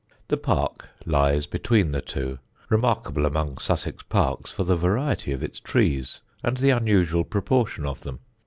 [0.29, 2.39] The park lies between the two,
[2.71, 8.01] remarkable among Sussex parks for the variety of its trees and the unusual proportion of
[8.01, 8.19] them.